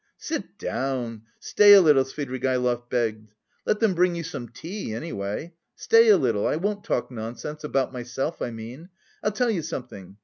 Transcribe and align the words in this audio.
Sit 0.17 0.57
down, 0.57 1.25
stay 1.39 1.73
a 1.73 1.79
little!" 1.79 2.03
Svidrigaïlov 2.03 2.89
begged. 2.89 3.35
"Let 3.67 3.79
them 3.79 3.93
bring 3.93 4.15
you 4.15 4.23
some 4.23 4.49
tea, 4.49 4.95
anyway. 4.95 5.53
Stay 5.75 6.09
a 6.09 6.17
little, 6.17 6.47
I 6.47 6.55
won't 6.55 6.83
talk 6.83 7.11
nonsense, 7.11 7.63
about 7.63 7.93
myself, 7.93 8.41
I 8.41 8.49
mean. 8.49 8.89
I'll 9.23 9.31
tell 9.31 9.51
you 9.51 9.61
something. 9.61 10.17